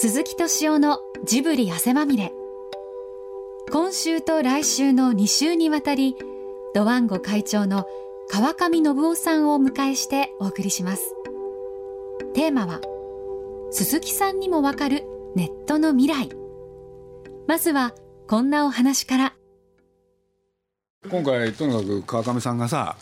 [0.00, 2.32] 鈴木敏夫のジブリ汗まみれ。
[3.72, 6.14] 今週と来週の2週にわたり
[6.72, 7.84] ドワンゴ会長の
[8.30, 11.16] 川上信夫さんをお迎えしてお送りします。
[12.32, 12.80] テーマは
[13.72, 15.02] 鈴木さんにもわかる
[15.34, 16.30] ネットの未来。
[17.48, 17.92] まずは
[18.28, 19.32] こんなお話から。
[21.10, 22.96] 今回とにかく川上さんがさ、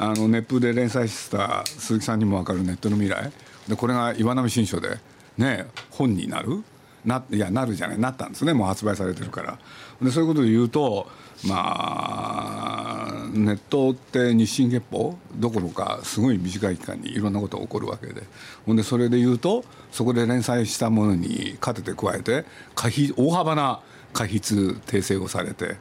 [0.00, 3.30] あの熱風で連載してた鈴木さんにも分かるネットの未来。
[3.68, 4.98] でこれが岩波新書で
[5.38, 6.62] ね本になる？
[7.04, 7.98] ないやなるじゃない。
[7.98, 8.52] なったんですね。
[8.52, 9.58] もう発売されてるから。
[10.02, 11.08] でそういうことで言うと
[11.46, 15.16] まあネットって日進月歩？
[15.36, 18.22] どころかすごい短い期間にいろんなことが起こるわけで。
[18.66, 23.80] ほんでそれで言うとそこで連載したものに勝てて加えて過筆大幅な
[24.12, 25.76] 過筆訂正をされて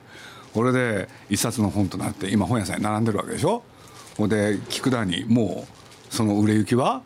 [0.54, 3.64] これで一冊の本となって今本屋さんに並んでるわけでしょ？
[4.16, 5.68] ほんで菊田にも
[6.12, 7.02] うその売れ行きは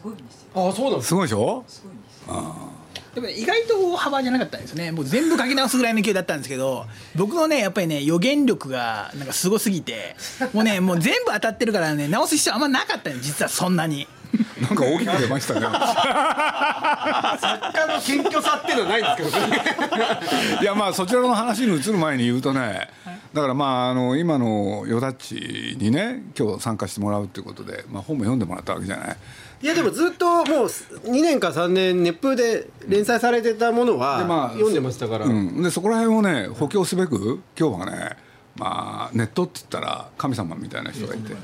[0.00, 0.68] すごいんですよ。
[0.68, 1.64] あそうなんすごいでしょ？
[1.68, 2.70] すごいんですあ
[3.14, 4.92] でも意外と大幅じゃなかったんですね。
[4.92, 10.14] もう全部書き直すぐらいの勢いだったんですけど僕のねやっぱりね予言力がなんかすごすぎて
[10.52, 14.06] もうねもう全部当たってるからね直す必要あんまなかったんです実はそんなに。
[14.60, 15.60] なんか大きく出ましたね。
[15.60, 15.72] 作
[17.72, 19.62] 家の謙虚さっていうのはないんですけどね。
[20.60, 22.88] いやまあそちらの話に移る前に言うとね、
[23.32, 29.16] だからまああの今のヨダッチにね今日参加してもらうっていうことで、まあ本も読んでもらったわけじゃない。
[29.62, 38.16] いやでもずっともう2年か3年熱風で連載されてたものは読んでましたから、うん、でそこら辺をね補強すべく今日はね
[38.60, 41.34] まあネットって言ったら神様みたいな人がいて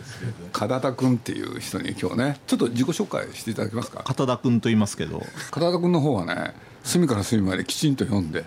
[0.53, 4.03] 片田君っていう人に今日ねちょっと自己紹介していただけますか？
[4.05, 5.23] 片田君と言いますけど。
[5.51, 6.53] 片田君の方はね
[6.85, 8.45] 隅から隅まできちんと読んで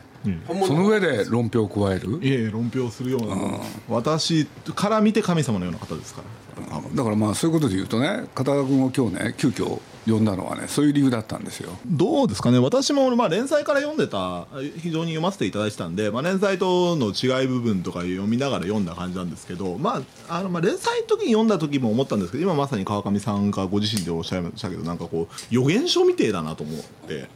[0.66, 2.20] その上で論評を加える。
[2.22, 4.46] いえ論評するような、うん、私
[4.76, 12.60] から見て神様のような方ですから、だからまあそういうことで言うとね片田君を今日ね急遽読んだのはねそういう理由だったんですよどうですかね？
[12.60, 14.48] 私もまあ連載から読んでた
[14.78, 27.28] 非常に読ませていただいてたんで、まあ、連載との違い部分とか読みながら読んだ感じなんですけど、まあ、あのまあ連載の時に読んだ時も思ったんですけど今まさに川上さんがご自身でおっしゃいましたけどなんかこう予言書みてえだなと思って。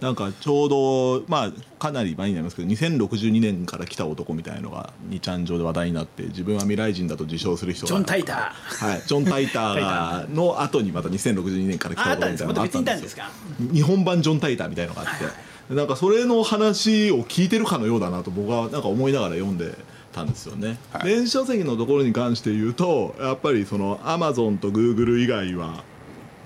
[0.00, 13.24] なんかちょうど、まあ、かなり前になりますけど2062年から来た男みたいのが2ちゃん上で話題になって自分は未来人だと自称する人がジョン・タイター、はい、ジョン・タイターの後にまた2062年から来た男みたいなのがあったんですよ。
[13.72, 15.30] 日本版ジョン・タイターみたいのがあって、は
[15.70, 19.74] い、なんかそれの話を聞いてるかのようだなと僕はなんか思いながら読んで
[20.12, 25.82] たんですよね、はい、電子書籍のところに関して言うとやっぱりそのアマゾンとグーグル以外は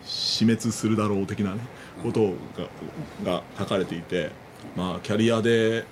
[0.04, 1.60] 死滅するだろう的なね
[2.02, 2.34] こと
[3.24, 4.30] がが書かれていて、
[4.76, 5.84] まあ、キャリアで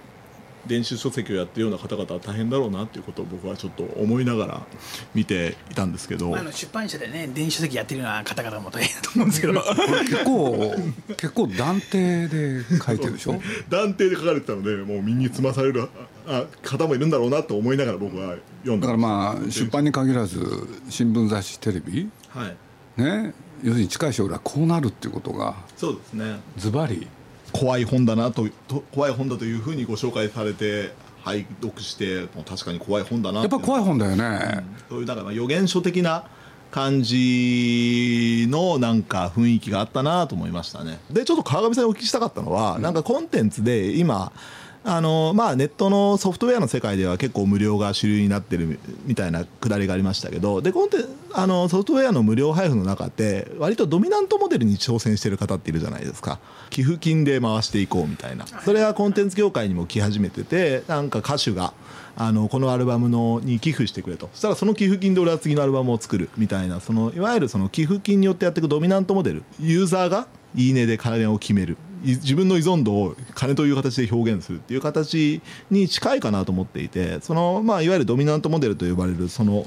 [0.67, 4.67] 電子書籍をやってるような方々は大変だろうなっていうことを僕はちょっと思いながら
[5.15, 9.27] 見ていたんですけど、まあ、の出版社でね電子書籍やってるような方々も大変だと思う。
[9.29, 10.75] んですけど結構
[11.09, 13.41] 結構断定で書いてるでしょ？
[13.69, 15.89] 断定で書かれてたのでもう身につまされる
[16.27, 20.41] あ方もいるんだろうなと思いながら僕は読んだだからまあ出版に限らず
[20.89, 22.57] 新聞雑誌テレビ、はい、
[22.97, 26.41] ね要するに近い将来こうなるっていうことがそうですね。
[26.57, 27.07] ズバリ
[27.53, 28.47] 怖い本だなと
[28.93, 30.93] 怖い本だというふうにご紹介されて
[31.23, 36.25] 拝読して確かに怖い本だなやっぱ怖い本だよね、うん、そういうだから予言書的な
[36.71, 40.99] 感じのなんか雰囲気があったなと思いましたね。
[41.11, 44.33] でちょっと川上さんにお聞きしたかったのは、うん、なんかコンテンツで今
[44.89, 50.99] あのまあ、ネットのソフトウェアの世界では結構無料が主流になってるみたいなくだりがありましたけどでコンテ
[51.35, 56.39] あのソフトウェアの無料配布の中って割とドミナントモデルに挑戦してる方っているじゃないですか。
[56.71, 58.47] 寄付金で回していこうみたいな。
[58.47, 61.75] それはコンテンツ業界にも来始めててなんか歌手が
[62.17, 64.31] あのこのアルバムのに寄付してくれと。
[64.35, 75.41] そしたらその寄付金で俺は次のアルバムを作るみたいなそのいわゆるその寄付金によってやっていくドミナントモデルユーザーがいいねで金を決める自分の依存度を金という形で表現するっていう形
[75.71, 79.67] に近いかなと思っていてその、まあ、いわゆるドミナントモデルと呼ばれるその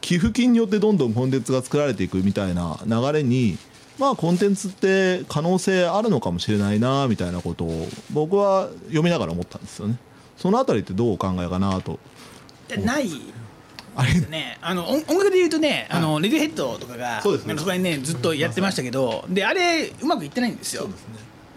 [0.00, 3.58] 寄付金によってどんどんコンテンツが作られていくみたいな流れに
[3.98, 9.98] まあコンテンツって可能性あるのかもしれないなみたいなことを僕は読みながら思ったんですよね。
[10.36, 11.98] そのあたりってどうお考えかなと。
[12.78, 13.08] ない
[13.96, 20.86] あれですね、あの音楽で言うとね、あのレディヘッドとかがそ,、ね、そこにねずっとやってましたけど、であれうまくいってないんですよ。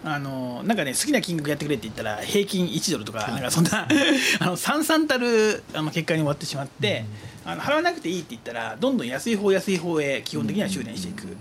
[0.02, 3.86] あのなんかね好きな金額やってくれって言ったら平均1ドルとかなんかそんな
[4.40, 7.04] あのさんさんたるあの結果に終わってしまって、
[7.44, 11.36] あの払わなくていいって言ったらどんどん安い方安い方へ基本的には修練していく、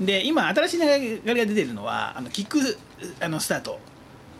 [0.00, 0.86] で今新しい流
[1.24, 2.78] れが出てるのはあのキック
[3.20, 3.78] あのスタート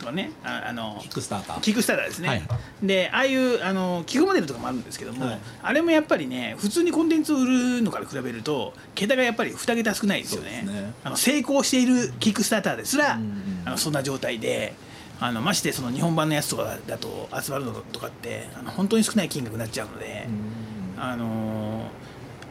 [0.02, 1.60] とかねああのキックスターター。
[1.60, 2.43] キックスターターですね、はい、
[2.82, 13.19] でああいうあの寄付モデルとかもあるんですけども、はい、あれもやっぱりね普通にコンテンツを売るのから比べると桁がやっぱり2桁少ないですよね、ね、あの成功しているキックスターターですら、
[13.64, 14.75] あのそんな状態で
[15.20, 20.26] あのましてその日本版のやつとかだと集まるのとかってあの本当に少ない金額になっちゃうので、
[20.98, 21.88] あの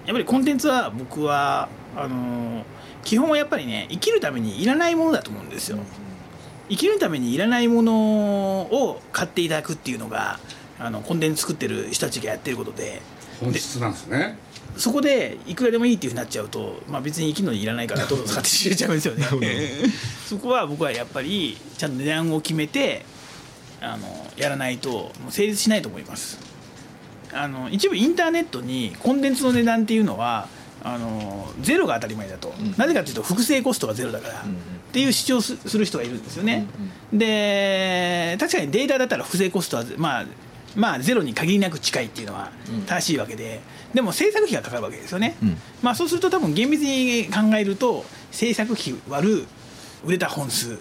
[0.05, 2.65] やっぱりコンテンツは僕はあの
[3.03, 5.79] 基本はやっぱりね生きるためにいらないものだと思うんですよ。
[6.71, 10.39] 生きるためにいらないものを買っていただくっていうのが
[10.79, 13.01] あのコンテンツ作ってる人たちがやってることで。
[13.41, 14.37] 本質なんですね。
[14.77, 18.15] そこでいくらでもいいっていうふうになっちゃうと、まあ、別に生きるのにいらないからど。
[18.15, 19.25] んどん使ってしれちゃうんですよね。
[20.29, 23.05] そこは僕はやっぱりちゃんと値段を決めて
[23.81, 26.39] あのやらないともう成立しないと思います。
[27.33, 30.47] あの一部インターネットにコンテンツの値段っていうのは
[30.83, 34.57] あのゼロが当たり前だと、うん、なぜかというと複製コストがゼロだから、うん、
[34.91, 36.67] っていう主張する人がいるんですよね、
[37.11, 40.25] うん、で確かにデータだったら複製コストはまあ
[40.75, 42.51] まあゼロに限りなく近いっていうのは
[42.87, 43.59] 正しいわけで、
[43.93, 45.35] でも制作費がかかるわけですよね、
[45.81, 49.47] まあそうすると多分厳密に考えると制作費割る
[50.05, 50.77] 売れた本数っ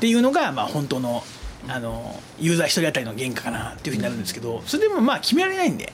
[0.00, 1.22] ていうのがまあ本当の
[1.68, 5.92] あのユーザー1人当たりの原価かなっていうふうになるんですけどそれでもまあ決められないんで、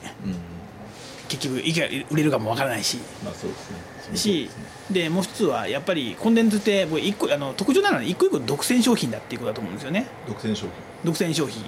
[1.27, 4.49] 結局いくら売れるかもわからないし、まあそうですね、し
[4.91, 10.07] でもう一つはやっぱりコンテンツって僕一個あの特徴なのは一個一個独占商品だっていうことだと思うんですよね。
[10.27, 10.71] 独占商品。
[11.03, 11.63] 独占商品。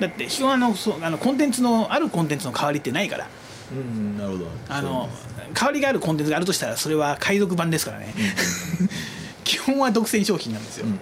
[0.00, 3.28] だって基本あのそあのコンテンツのあるコンテンツの代わりってないから。
[3.72, 4.46] うんなるほど。
[4.68, 5.08] あの
[5.54, 8.14] 代わりがあるコンテンツがあるとしたらそれは海賊版ですからね、
[9.44, 11.00] 基本は独占商品なんですよ、うんうんうん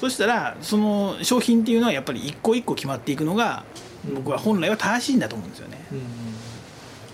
[0.00, 3.64] そしたらその商品っていうのはやっぱり一個一個決まっていくのが
[4.14, 5.76] 僕は本来は正しいんだと思うんですよね。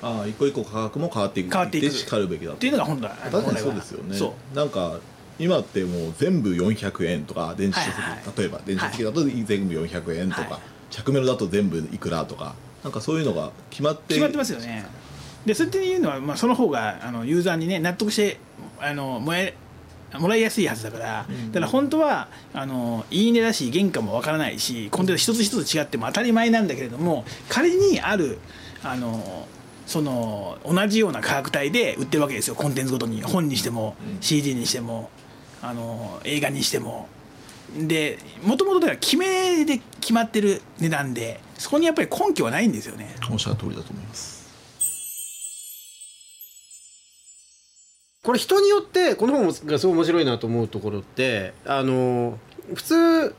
[0.07, 1.91] ああ一個一個価格も変わっていく変わっていく。
[1.91, 4.33] しかるべきだっていうのが本来確かにそうですよね。
[4.55, 4.99] なんか
[5.39, 8.11] 今ってもう全部400円とか電子書籍、はい。
[8.13, 10.61] はい、例えば電子書籍だと全部400円とか、はい、
[10.91, 14.87] 着メロだと全部いくらとかなんかそういうのが決まって決まってますよね。
[15.45, 18.39] でそうやっていうのは、まあ、その方があのユーザーにね納得して
[18.81, 19.55] あのもえ
[20.15, 28.39] もらいやすいはずだから、うん、だから本当はあのいいねだし原価もわからないしコンテンツ一つ一つ違っても当たり前なんだけれども仮にある
[28.83, 29.47] あの
[29.87, 32.55] その同じような価格帯で売ってるわけですよ。
[32.55, 33.23] コンテンツごとに。
[33.23, 35.11] 本にしても CD にしても
[35.63, 37.09] あの映画にしても。
[37.77, 43.17] でもともとだから決めで決まってる値段でそこにやっぱり根拠はないんですよね。
[43.31, 44.37] おっしゃる通りだと思います。
[48.23, 52.39] これ人によってこの本がすごい面白いなと思うところってあの
[52.75, 53.35] 普通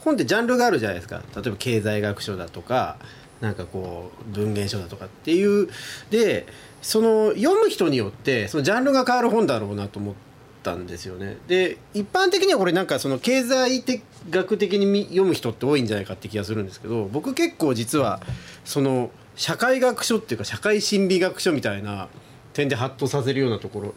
[0.00, 1.22] 本ってジャンルがあるじゃないですか。
[1.34, 2.98] 例えば経済学書だとか
[3.40, 5.68] なんかこう文芸書だとかっていう
[6.10, 6.46] で
[6.82, 10.14] その読む人によってそのジャンルが変わる本だろうなと思っ
[10.62, 11.36] たんですよね。
[11.46, 18.20] で一般的にはこれなんかその経済的学的に読む人って多いんじゃないかって気がするんですけど僕結構実は
[18.64, 22.08] その社会学書っていうか社会心理学書みたいな
[22.52, 23.94] 点でハッとさせるようなところ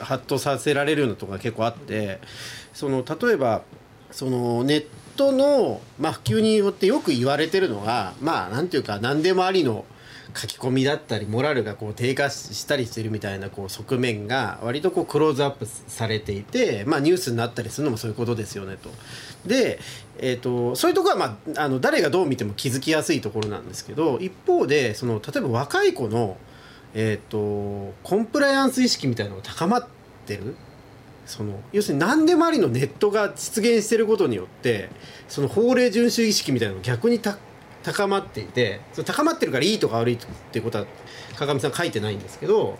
[0.00, 2.20] ハッとさせられるようなところが結構あって
[2.72, 3.62] その例えば
[4.10, 4.86] そのネッ
[5.16, 9.84] トの、まあ、普及によってよく言われてるのがまあなんていうか何でもありの
[10.34, 18.90] 書き込みだったりモラルがこう低下したりしてるみたいなこう側面が割とこうクローズアップされていて、まあ、ニュースになったりするのもそういうことですよねと。
[19.46, 19.78] で、
[20.18, 26.36] えーと、そういうところは、まあ、あの誰がどう見ても気づきやすいところなんですけど一方でその例えば若い子の、
[26.94, 29.86] えーとコンプライアンス意識みたいなのが高まっ
[30.26, 30.56] てる
[31.32, 34.90] その要するに何でもありのネットが実現していることによって
[35.28, 40.18] その法令遵守意識みたいなのが逆に高まっていてその高まってるからいいとか悪いっ
[40.52, 40.86] ていうことは
[41.36, 42.78] 川上さん書いてないんですけど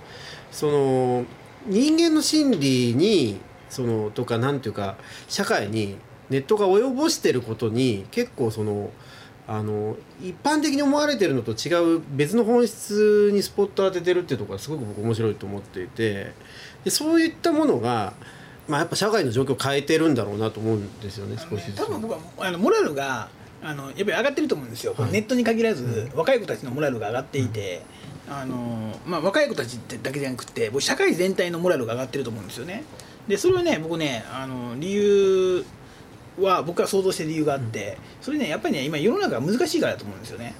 [0.50, 1.24] その
[1.66, 3.40] 人間の心理に
[3.70, 4.96] そのとか何ていうか
[5.28, 5.96] 社会に
[6.28, 8.90] ネットが及ぼしてることに結構その
[9.48, 16.32] あの一般的に思われてるのと違う別の本質にスポット当ててるっていうところがすごく僕面白いと思っていて
[16.84, 18.14] でそういったものが、
[18.68, 21.76] まあ、やっぱ社会の状況を変えてるんだろうなと思うんですよね少しずつ。
[21.76, 23.28] 多分僕はあのモラルが
[23.62, 27.82] あのやっぱり上がってると思うんですよ、はい、ネットに限らず、若い子たちのモラルが上がっていて、
[28.28, 32.84] あのまあ、若い子たちだけじゃなくて僕社会全体のモラルが上がってると思うんですよね。
[33.28, 35.64] でそれはね僕ねあの理由
[36.40, 40.54] は僕は想像してる理由があって、それねやっぱりね今世の中が難しいからだと思うんですよね。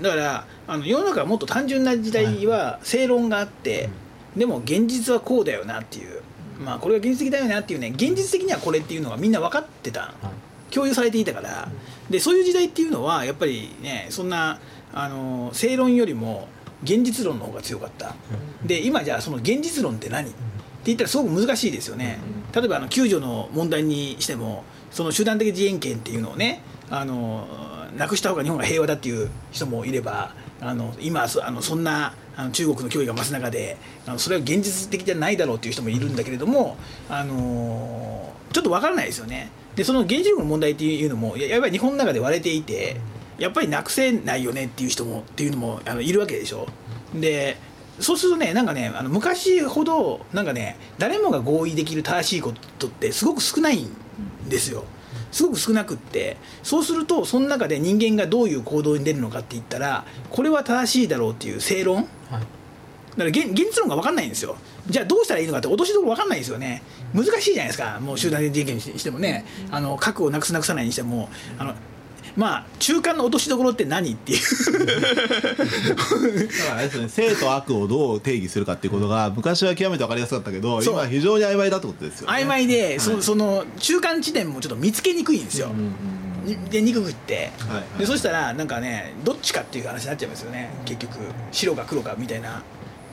[0.00, 3.88] だからあの世の中はもっと単純な時代は正論があって、
[4.36, 6.22] でも現実はこうだよなっていう、
[6.60, 7.92] まあ、これが現実的だよなっていうね。
[7.94, 10.14] 現実的にはこれっていうのがみんな分かってた、
[10.70, 11.68] 共有されていたから。
[12.10, 14.60] でそういう時代っていうのはやっぱりねそんな
[14.92, 16.48] あの正論よりも
[16.84, 18.14] 現実論の方が強かった。
[18.64, 20.28] で今じゃあその現実論って何？
[20.28, 20.36] って
[20.86, 22.18] 言ったらすごく難しいですよね。
[22.54, 27.48] 例えばあの救助の問題にしてもその集団的自衛権っていうのをねあの
[27.96, 33.76] なくした方が日本が平和だっていう人もいればあの今そあのそんなあの中国の脅威が増す中で
[34.06, 36.76] あのそれは現実的じゃないだろうっていう人もいるんだけれども、
[37.08, 39.50] あのちょっと分からないですよね。
[39.74, 42.96] でその原子力の問題っていうのもやっぱり日本の中で割れていて
[43.38, 46.68] やっぱりなくせないよねっていう人もっていうのもあのいるわけでしょ。
[47.14, 47.56] で
[47.98, 53.90] そうするとね、なんかね、あの昔ほど、なんかね、誰もが合意できる正しいことってすごく少ないん
[54.48, 54.84] ですよ。
[55.32, 62.44] すごく少なくってそうするとその中で人間がどういう行動に出るのかって言ったらこれは正しいだろうっていう正論、はい、だか
[63.18, 64.56] ら現実論が分かんないんですよ。
[64.88, 66.82] じゃあどうしたらいいのかって落としどころ分かんないですよね。
[67.12, 67.98] 難しいじゃないですか。
[68.00, 69.44] もう集団的人権にしてもね。
[69.70, 71.28] あの核をなくすなくさないにしても。
[71.58, 71.74] あの
[72.36, 74.38] まあ中間の落としどころって何っていう。
[74.86, 74.94] だ
[76.64, 85.94] からあれですね生と悪をどう定義するかっていうことが昔は極めて分かりやすかったけど今非常に曖昧だってことですよ、ね、曖昧で、はい、そその中間地点もちょっと見つけにくいんですよ、うん
[86.52, 90.70] うん、で憎くって、はいはい、でそしたらなんかねどっちかっていう話になっちゃいますよね。
[90.84, 91.18] 結局
[91.52, 92.62] 白か黒かみたいな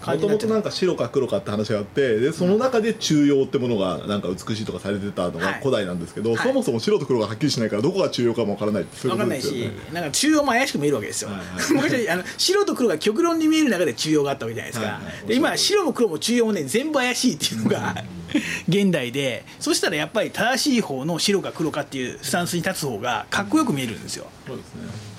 [0.06, 17.96] もともとなんか白か黒かって話があってでその中で中庸ってものがなんか美しいとかされてたのが古代なんですけど、はい、そもそも白と黒がはっきりしないからどこが中庸かもわからない分かんないしなんか中庸も怪しく見えるわけですよ、はいはい、昔あの白と黒が極論に見える中で中庸があったわけじゃないですか、はいはい、で今白も黒も中庸もね全部怪しいっていうのが
[18.68, 25.13] 現代でそしたらやっぱり正しい方の白か黒かっていうスタンスに立つ方がかっこよく見えるんですよ、そうですね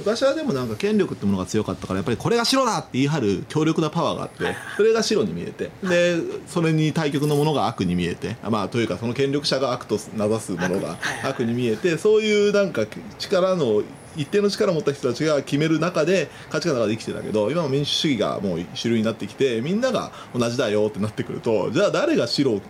[0.00, 5.70] 昔はでもなんか権力ってものが強かったからやっぱりこれが白だって言い張る強力なパワーがあってそれが白に見えて。
[5.82, 6.16] で
[6.46, 8.36] それに対極のものが悪に見えて。
[8.50, 12.86] まあというかその権力者が悪と名指すものが悪に見えてそういうなんか
[13.18, 13.82] 力の
[14.16, 22.60] 一定の力を持った人たちが決める中で価値観の中で生きてたけど今の民主主義がもう主流になってきてみんなが同じだよってなってくるとじゃあ誰が白を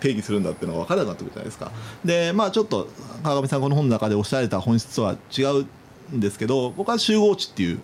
[0.00, 1.72] 定義するんだっていうのが分からなくなってくるじゃないですか。
[2.04, 2.88] でまあちょっと
[3.22, 5.66] 川上さんこの本の中でおっしゃられた本質とは違う
[6.14, 7.80] んですけど僕は集合地っていう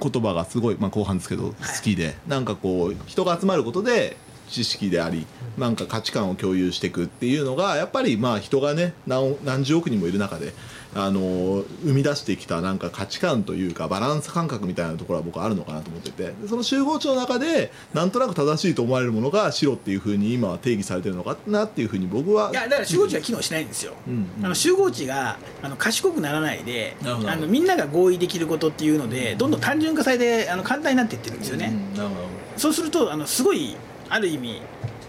[0.00, 4.16] 言葉がすごい、まあ、後半ですけど好きでなんかこう人が集まることで
[4.50, 5.26] 知識であり
[5.58, 10.52] なんか価値観を共有していくっていうのがやっぱりまあ人がね何何十億人もいる中で
[10.94, 24.26] あの生み出してきたなんか価値観というかバランス感覚みたいなところは僕はあるのかなと思っててその集合値の中でなんとなく正しいと思われるものが白っていうふうに今は定義されてるのかなっていうふうに僕はいやだから集合値は機能しないんですよ、うん。
[24.38, 32.10] うん、あの集合値があの賢くならないであのみんなが合意できることっていうのでどんどん単純化されてあの簡単になっていってるんですよね、うん、
[32.56, 33.76] そうするとあのすごい
[34.10, 34.60] ある意味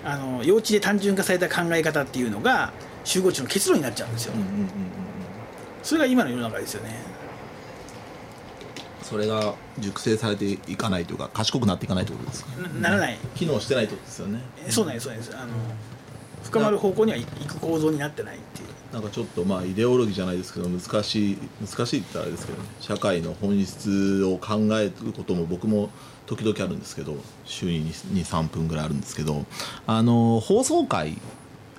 [0.05, 2.71] あの幼稚で単純化された考え方っていうのが
[3.03, 4.67] 集合値の結論になっちゃうんですよ、うんうんうん
[5.83, 6.91] それが今の世の中ですよね。
[9.01, 12.51] それが熟成されていかないというか賢くなっていかないということですか？
[12.79, 13.17] ならない。
[13.33, 14.39] 機能してないということですよね。
[14.69, 15.35] そうなんですそうなんです。
[15.35, 15.47] あの
[16.43, 25.89] 深まる方向にはいく構造になってないっていうなんかちょっとまあイデオロギーじゃないですけど難しい難しいって言ったらあれですけど、ね、社会の本質を考えることも僕も
[26.25, 29.45] 時々あるんですけど週に23分ぐらいあるんですけど
[29.87, 31.17] あの放送会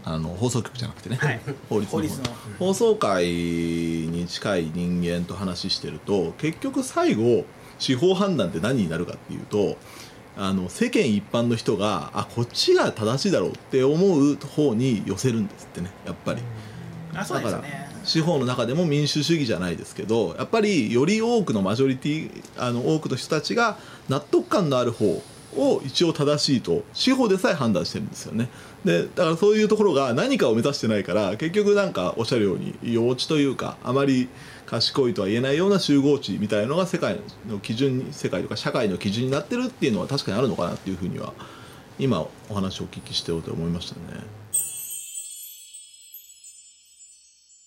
[0.04, 2.24] あの放送局じゃなくてね、はい、法律の
[2.58, 7.44] 放送会に近い人間と話してると結局最後
[7.78, 9.76] 司法判断って何になるかっていうと
[10.36, 16.42] あの世間一般の人があこっちが正しいだろうって思う方に寄せるんですってねやっぱり。
[17.12, 17.62] だから
[18.04, 23.76] 司法の中でも民主主義じゃないですけどやっぱりより多くのマジョリティあの多くの人たちが
[24.08, 25.22] 納得感のある方
[25.56, 28.48] を一応正しいと司法でさえ判断してるんですよね。
[28.84, 34.28] でだからそういうところが何かを目指してないから結局なんかおっしゃるように幼稚というかあまり
[34.66, 41.34] 賢いとは言えないような集合値みたいのが世界の基準世界とか社会の基準になってるっていうのは確かにあるのかなっていうふうには
[41.98, 44.41] 今お話をお聞きしておいて思いましたね。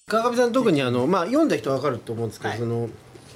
[0.08, 2.90] 川上さん特にあの、まあ、読んだ人は分かると思うんですけど、はい、その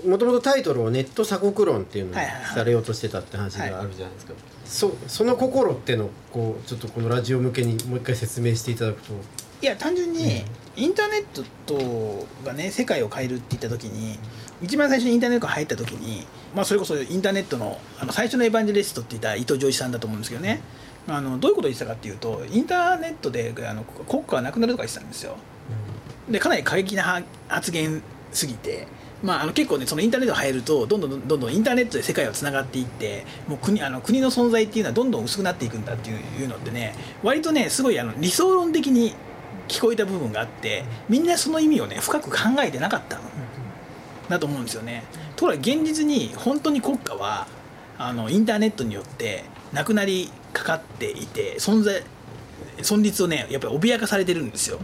[0.05, 2.15] もともとタイトルを「ネット鎖国論」っていうのを
[2.53, 4.33] されようとしてたって話があるじゃないですか、
[4.65, 9.13] そその心っていうのをこうちょっとこのラジオ向けにもう一回説明していただくと。
[9.61, 10.43] いや単純に
[10.77, 14.19] インターネットとがね世界を変えるって言った時に
[14.61, 20.61] 一番最初にインターネットが入った時に、まあ、それこそインターネットのあの最初のエヴァンジェリストって言った伊藤浄一さんだと思うんですけどね。
[21.07, 25.35] あのどういうことを言ってたかっていうとインターネットであの国家はなくなるとか言ってたんですよ
[26.29, 28.87] でかなり過激な発言すぎて
[29.21, 39.13] まあ、あの結構ねそのインターネットが入るとどんどんどんどんインターネットで世界はつながっていってもう国あの国の存在っていうのはどんどん薄くなっていくんだっていうのってね割とねすごいあの理想論的に
[39.67, 43.23] 聞こえた部分があってみんなその意味をね深く考えてなかったの。
[44.29, 45.03] だと思うんですよね。
[45.35, 47.47] ところが現実に本当に国家は
[47.97, 49.43] あのインターネットによって
[49.73, 52.03] なくなりかかっていて存在
[52.77, 54.79] 存立をねやっぱり脅かされてるんですよ、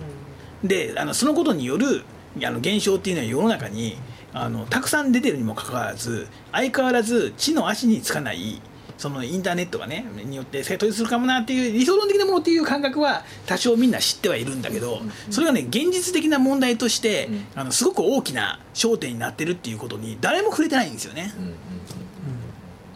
[0.67, 2.03] であのそのことによる
[2.43, 3.98] あの現象っていうのは世の中に
[4.34, 8.62] あのたくさん出てるにもかかわらず相変わらず地の足につかない
[8.98, 21.34] そのインターネットがねによって正当するかもなっていう理想論的なものっていう感覚は多少みんな知ってはいるんだけどそれがね現実的な問題としてあのすごく大きな焦点になってるっていうことに誰も触れてないんですよね。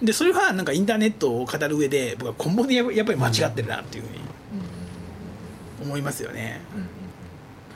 [0.01, 4.19] でそれはなんかインターネットを語る上で僕は根本でやっぱり間違ってるなっていうふうに
[5.83, 6.61] 思いますよね。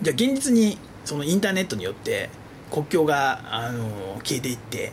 [0.03, 2.29] じゃあ現実にそのインターネットによって
[2.69, 4.91] 国境があの消えていってっ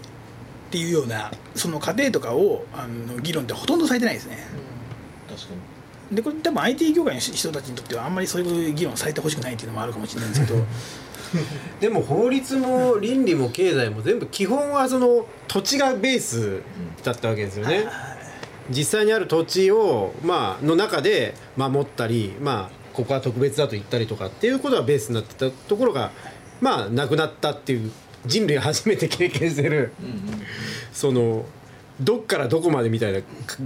[0.71, 4.38] ていうようなその過程とかをあの議論ってほとんどされてないですね。
[5.29, 5.55] 確か
[6.11, 6.17] に。
[6.17, 10.64] でこれ多分 IT 業界の人たちにとってはあんまりそういう議論されてほしくないっていうのもあるかもしれないんですけど。
[11.81, 16.62] でも法律も倫理も経済も全部基本はその土地がベース
[17.05, 17.87] だったわけですよね。
[18.69, 26.11] 実際にある土地を、まあの中で守ったり、まあ、ここは特別だと言ったりとかっていうことがベースになってたところが
[26.61, 27.90] まあなくなったっていう
[28.26, 30.16] 人類初めて経験してる、うんうん、
[30.92, 31.47] その
[32.00, 33.21] どっからどこまでみたいな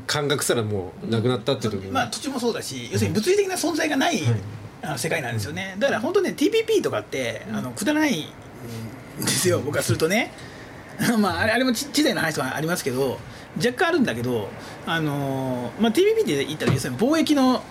[0.06, 4.20] 感覚すらもうなくなったっていう時に、まあ土地もそうだし要するに物理的な存在がない、
[4.82, 5.76] あの世界なんですよね。
[5.78, 8.24] だから本当ね TPP とかってあのくだらないん
[9.20, 10.32] ですよ僕はするとね。
[11.18, 13.18] まああれも知財の話はありますけど
[13.56, 14.48] 若干あるんだけど
[14.86, 17.62] あの、まあ、TPP って言ったら要するに貿易の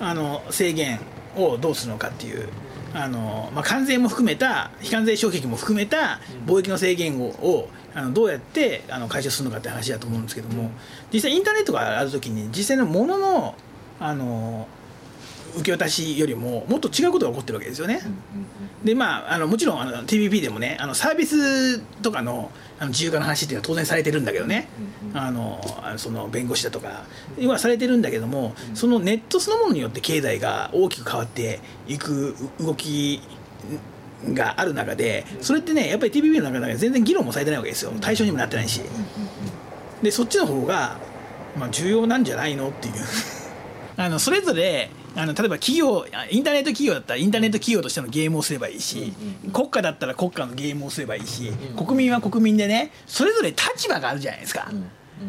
[0.00, 0.98] あの制限
[1.36, 2.48] をどうするのかっていう
[2.92, 10.70] あの、まあ、関税も含めた非関税障壁も含めた貿易の制限ををあのどうやってあの解消するのかって話だと思うんですけども
[11.12, 13.54] 実際インターネットがあるときに実際のものの
[13.98, 14.66] あの
[15.56, 18.00] 受け渡しよりももっと違うことが起こってるわけですよね。
[18.84, 24.68] でまああのもちろんあの TPP でもねあのサービスとかのあの自由化の話っていうのは当然されてるんだけどね、
[25.12, 25.60] あの
[25.98, 27.04] その弁護士だとか
[27.42, 33.20] はされてるんだけどもそのネットそのものによって経済が大きく変わっていく動き
[34.32, 37.92] がある中でそれってねやっぱり TPP の中で全然議論もされてないわけですよ。
[38.00, 38.80] 対象にもなってないし。
[40.02, 40.96] でそっちの方が、
[41.58, 42.94] まあ、重要なんじゃないのっていう。
[43.96, 49.12] あのそれぞれあの例えば企業インターネット企業だったらインターネット企業としてのゲームをすればいいし、
[49.52, 54.70] 国家だったら国家のゲームをすればいいし、国民は国民でねそれぞれ立場があるじゃないですか。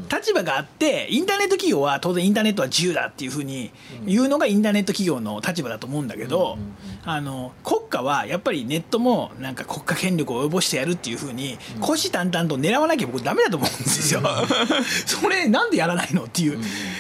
[0.10, 3.72] 立場があってインターネット企業は当然インターネットは自由だっていうふうに
[4.06, 6.58] 言うのがインターネット企業の立場だと思うんだけど
[7.04, 14.22] あの国家はやっぱりネットもなんか国家権力を及ぼしてやるっていうふうに虎視眈々と狙わなきゃ僕ダメだと思うんですよ。
[15.06, 16.60] それなんでやらないのっていう。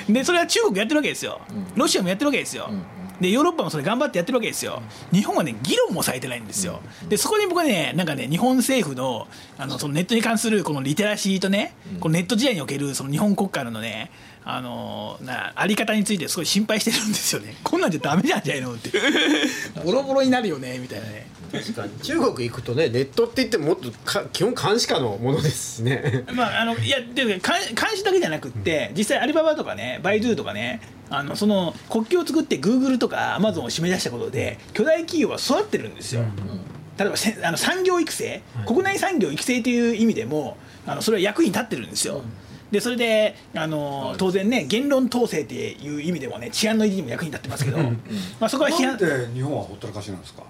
[0.10, 1.40] でそれは中国やってるわけですよ。
[1.76, 2.70] ロシアもやってるわけですよ。
[3.22, 4.82] でヨーロッパもそれ頑張ってやってるわけですよ。
[5.14, 6.82] 日本はね議論もされてないんですよ。
[7.08, 9.28] でそこに僕はねなんかね日本政府の
[9.60, 14.10] あのそのネットに関するこのリテラシーとねこのネット時代におけるその日本国家のね
[14.44, 17.56] あのなあり方についてすごい心配してるんですよね。
[17.64, 18.92] こんなんじゃダメなんじゃないのって。
[19.86, 21.28] ボロボロになるよねみたいなね。
[21.52, 21.92] 確かに。
[22.00, 26.24] 中国行くとねネットって言ってももっとか基本監視下のものですしね。
[26.34, 27.42] まああのいやでも監
[27.96, 36.60] 視だけじゃなくって実際アリババとかねバイドゥとかねあのその国境を作ってグーグルとかアマゾンを締め出したことで巨大企業は育ってるんですよ、うんうん。
[36.98, 47.92] 例えばせあの産業育成、はい、国内産業育成という意味でもあのそれは役に立ってるんですよ、うんでそれであの当然ね言論統制っていう意味でもね治安の維持にも役に立ってますけど、ま
[48.42, 50.44] あ、そこは批判で日本はほったらかしなんですか？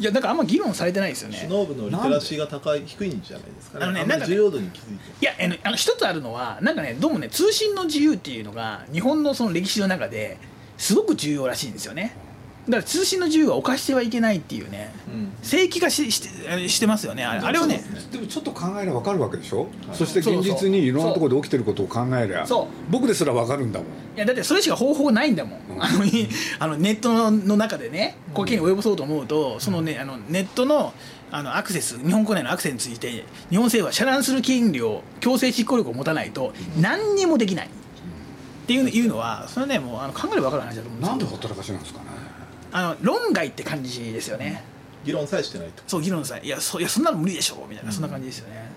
[0.00, 1.38] いやだからあんま議論されてないですよね。
[1.40, 3.84] 首脳部のリテラシーが高い低いんじゃないですかね。
[3.84, 5.10] あのねなんか、ね、重要度に気づいて。
[5.20, 10.38] いやあのあの一つあるのはなんかねどうもね通信の自由っていうのが日本のその歴史の中で
[10.76, 12.14] すごく重要らしいんですよね。
[12.14, 12.27] だ
[12.72, 17.24] から通信の自由は犯してはいけないっていうね、うん、正規化ししてしてますよね。
[17.24, 17.82] あれはね。
[18.12, 22.46] でもちょっと考えれば分かるわけでしょ、はい、そして現実にいろんなところで起きてることを考えりゃ
[22.90, 23.88] 僕ですら分かるんだもん。
[24.16, 26.04] いやだってそれしか方法ないんだもん、うん、あの
[26.58, 30.92] あのネットの中でね貢献に及ぼそうと思うと、うん、そのねあのネットの
[31.30, 37.66] あのアクセス日本国内のアクセスについて日本政府は遮断する権利を強制執行力を持たないと何にもできない。
[37.66, 37.70] っ
[38.68, 42.06] ていういうのはそれはねもうあの考えれば分かる話だと思うんですなんでほったらかしなんですかね
[42.72, 44.62] あの論外って感じですよね、
[45.04, 45.82] 議論さえしてないと。
[45.86, 48.70] そう議論さえいやそいやそんなの無理でしょみたいな、そんな感じですよね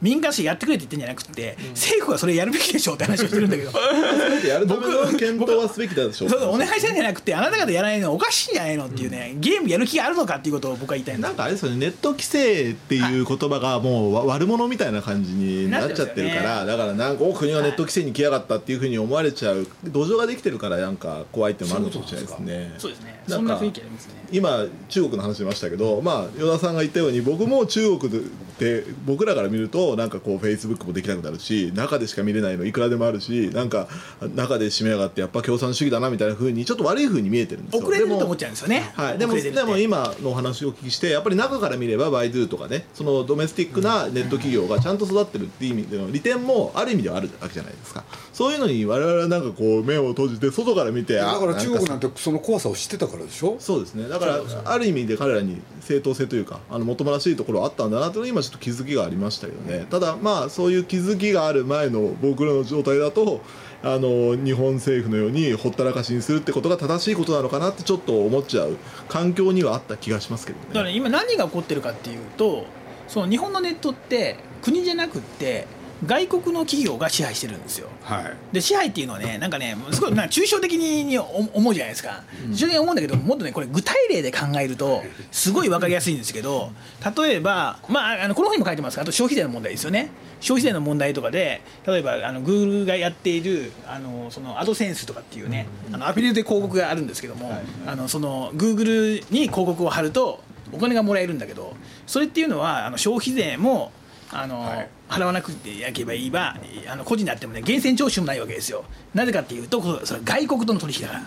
[0.00, 3.70] 民間紙やってくれって言ってんじゃなくて、うん、政府はそれやるべきでしょって話をしてるんだけど。
[4.46, 22.74] やるための検討はすべきだでしょう、そうお願いしたんじゃなくてあなた方やらないのおかしいんじゃないのっていうね、うん、ゲームやる気があるのかっていうことを僕は言いたいなんかあれですよねネット規制っていう言葉がもう悪者みたいな感じになっちゃってるから、ね、だからなんか国はネット規制に来やがったっていうふうに思われちゃう土壌ができてるからなんか怖いってのもあるのかもしれないですね。
[22.78, 23.22] そうですね。
[23.28, 24.12] そんな雰囲気ありますね。
[24.32, 33.88] 今中国の話しましたけどまあ与田さんが言ったように僕も中国で僕らから見るととなんかこうフェイスブックもできなくなるし中でしか見れないのいくらでもあるしなんか
[34.34, 37.82] 中で締め上がってやっぱ共産主義だなみたいなふうにちょっと悪いふうに見えてるんですよ。
[37.82, 38.90] 遅れると思っちゃうんですよね。
[38.94, 48.04] はい、でもでも今のお話をお聞きしてやっぱり中から見ればバイドゥとかねそのドメスティックなネット企業がちゃんと育ってるっていう意味での利点もある意味ではあるわけじゃないですか。
[48.32, 53.56] そういうのに我々はなんかこう目を閉じて外から見てだから中国なんてその怖さを知ってたからでしょ？
[53.58, 54.08] そうですね。
[54.08, 63.40] だからある意味で彼らに正当性というかあのもっともらしいところあったんだなというのは今ちょっと気づきがありましたけどねただまあそういう気づきがある前の僕らの状態だと
[63.82, 68.76] あの日本政府のようにほったらかしにするってことが正しいことなのかなってちょっと思っちゃう。
[69.08, 70.66] 環境にはあった気がしますけどね。
[70.68, 72.64] だから今何が起こってるかっていうと
[73.08, 75.66] その日本のネットって国じゃなくって
[76.04, 77.88] 外国の企業が支配してるんですよ。
[78.02, 78.34] はい。
[78.52, 82.22] で支配っていうのはねなんかねすごいなんか抽象的に思うじゃないですか。
[82.50, 86.70] 抽象的に思うんだけどもっとねこれ具体例で考えるとすごい分かりやすいんですけど
[87.16, 88.96] 例えば、まあ、あのこの本にも書いてます。
[88.96, 90.10] があと消費税の問題ですよね。
[90.40, 100.40] 消費税の問題とかで例えばあのグーグルがやっているあのそのアドセンスとかっていうねあのアフィリエイトで広告があるんですけども、あのそのグーグルに広告を貼ると
[100.72, 101.74] お金がもらえるんだけど
[102.06, 103.92] それっていうのはあの消費税も
[104.30, 106.56] あの、はい払わなくてやけばいいば
[106.88, 108.84] あの個人であってもね源泉徴収もないわけですよ。
[109.14, 111.22] なぜかっていうとこそれ外国との取引だから、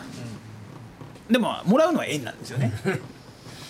[1.29, 2.73] でももらうのは円なんですよね。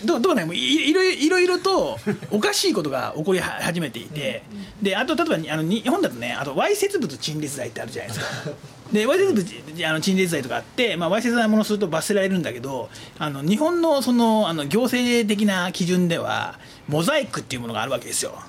[0.03, 1.99] ど どうねもういいろいろいろと
[2.31, 4.43] おかしいことが起こり始めていて。
[4.81, 8.51] であと例えばあの日本だとねあとわいせつ物陳列罪ってあるじゃないですか。
[8.93, 18.41] でわいせつ物あの陳列罪とかあって、まあ、わいせつなものをすると罰せられるんだけどあの日本のそのあの行政的な基準ではモザイクっていうものがあるわけですよ。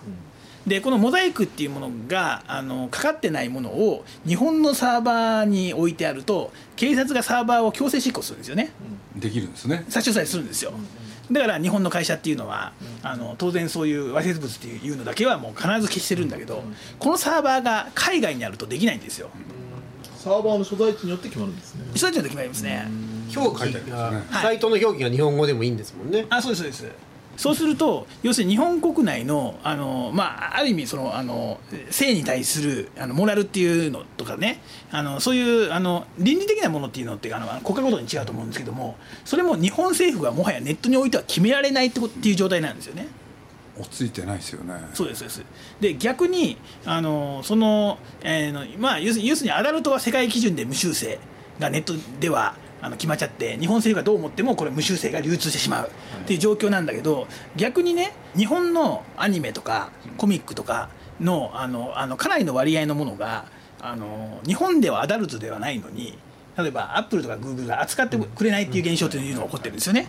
[0.66, 8.70] でこのモザイクっていうものがあのかかってないものを日本のサーバーに置いてあると警察がサーバーを強制執行するんですよね。
[9.16, 9.84] できるんですね。
[9.88, 10.72] 差し押さえするんですよ。
[11.32, 16.62] だから日本の会社っていうのはあの当然そういうわいせつ物っていうのだけはもう必ず消してるんだけど
[16.98, 19.30] このサーバーが海外にあるとできないんですよ。
[20.18, 21.84] サーバーの所在地によって決まるんですね。
[21.96, 22.86] そういうので決まりますね。
[23.34, 24.26] 表記書いてあが、りますね。
[24.30, 24.42] はい。
[24.42, 26.26] サイトの表記が日本語でもいいんですもんね。
[26.28, 27.09] あそうですそうです
[27.40, 43.08] そうすると要するに日本国内のあの、まあ、ある意味そのあの性に対するあのモラルっていうのとかねあのそういうあの倫理的なものっていうのってあの国家ごとに違うと思うんですけどもそれも日本政府がもはやネットにおいては決められないってことっていう状態なんですよね。
[43.78, 45.44] 落ち着いてないですよねそうですそうです
[45.80, 51.18] で逆にあのその、えーのまあ、要するにアダルトは世界基準で無修正
[51.58, 55.90] がネットではあの決まっちゃって日本政府がどう思ってもこれ無修正が流通してしまう。
[56.22, 60.90] っていう状況なんだけど逆にね日本のアニメとかコミックとか
[61.20, 63.46] のあのあのかなりの割合のものが
[63.80, 66.18] あの日本ではアダルトではないのに
[66.62, 70.08] 例えばアップルとかグーグルが扱ってくれないっていう現象というのが起こってるんですよね。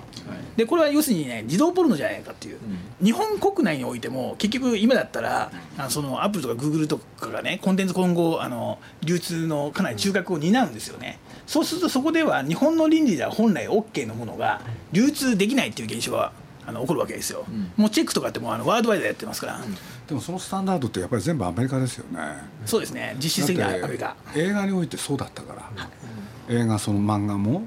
[0.56, 2.60] でこれは要するにね自動ポルノじゃないかっていう、
[3.02, 11.20] 日本国内においても結局今だったらあのそのアップルとかグーグルとかがねコンテンツ今後あの流通のかなり中核を担うんですよね。
[11.48, 14.62] そうするとそこでは日本の倫理では本来 OK のものが
[14.92, 16.34] 流通できないっていう現象が
[16.66, 19.62] あの起こるわけですよ、もうチェックとかってもうあのワールドワイドでやってますから、
[20.08, 22.20] でもそのスタンダードってやっぱり全部アメリカですよね。
[22.66, 23.16] そうですね。
[23.18, 24.16] 実質的なアメリカ。
[24.36, 25.88] 映画においてそうだったから、
[26.52, 27.66] 映画その漫画も、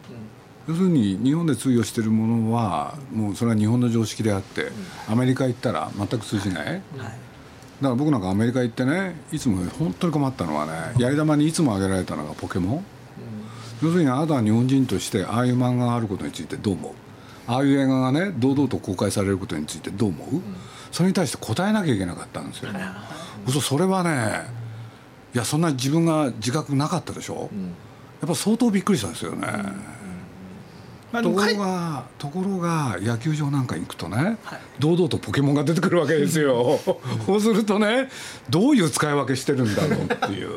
[0.68, 4.70] 要するに日本で通用してるものはもうそれは日本の常識であって、
[5.08, 6.82] アメリカ行ったら全く通じない、だか
[7.80, 12.84] ら僕なんかアメリカ行ってねいつも本当に困ったのはねやり玉にいつも挙げられたのがポケモン、
[13.82, 16.92] 要するにあなたは日本人としてああいう漫画があることについてどう思う？
[17.46, 20.42] ああいう映画がね堂々と公開されることについてどう思う、
[20.90, 22.70] それに対して答えなきゃいけなかったんですよ、
[23.46, 24.48] 嘘それはね
[25.34, 27.48] いやそんな自分が自覚なかったでしょ、や
[28.24, 29.48] っぱ相当びっくりしたんですよね、
[31.22, 34.60] ところがところが野球場なんかに行くとね、はい。
[34.78, 36.80] 堂々とポケモンが出てくるわけですよ。
[37.26, 38.08] そうするとね
[38.50, 40.50] どういう使い分けしてるんだろうっていう。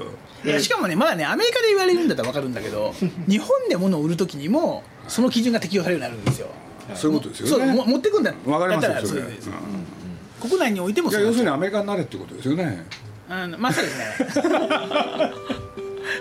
[0.45, 2.93] いやしかもねまだねアメリカで言われるんだったら分かるんだけど
[3.27, 6.47] 日本で物を売るときにもその基準が適用されるようになるんですよ。
[6.95, 10.49] そういうことですそうよねも持ってくんだわかりますよそれ、そうん。
[10.49, 12.85] 国内においても要するにアメリカになれってことですよね。
[13.29, 14.47] あのまあそうですね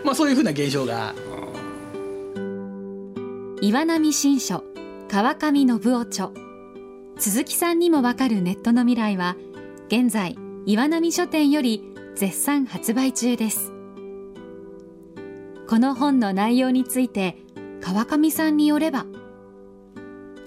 [0.04, 1.14] まあそういうふうな現象が
[3.62, 4.64] 岩波新書
[5.08, 6.30] 川上信夫著。
[7.16, 9.34] 鈴木さんにもわかるネットの未来は
[9.86, 13.72] 現在岩波書店より絶賛発売中です。
[15.66, 17.38] この本の内容について
[17.80, 19.06] 川上さんによれば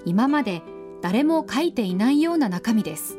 [0.06, 0.62] 今まで
[1.02, 3.18] 誰も書いていないような中身です。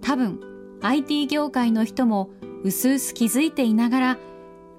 [0.00, 0.40] 多分
[0.82, 2.30] IT 業界の人も
[2.64, 4.18] うすうす気づいていながら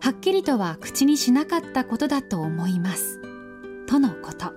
[0.02, 3.22] はっきりとは口にしなかったことだと思います。
[3.88, 4.54] とのこと。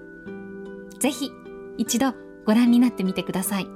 [0.99, 1.31] ぜひ
[1.79, 3.69] 一度ご覧になってみてください。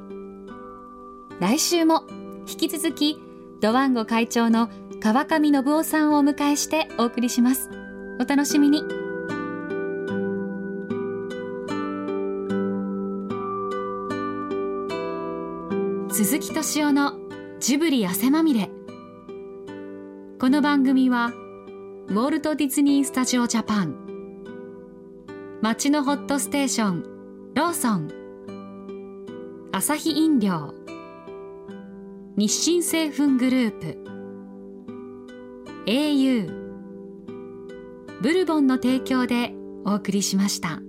[1.41, 2.05] 来週も
[2.49, 3.19] 引き続き
[3.61, 4.69] ドワンゴ会長の
[5.01, 7.71] 川上信夫さんをお迎えしてお送りします。
[8.21, 8.85] お楽しみに。
[16.11, 17.15] 鈴木敏夫の
[17.61, 18.71] ジブリ汗まみれ。
[20.39, 21.33] この番組は
[22.09, 24.10] ウォルト・ディズニー・スタジオ・ジャパン。
[25.63, 27.05] 町のホットステーション
[27.55, 28.11] ローソン。
[29.73, 30.73] アサヒ飲料。
[32.39, 33.99] 日清製粉グループ。
[35.85, 36.51] au
[38.23, 39.53] ブルボンの提供で
[39.85, 40.81] お送りしました。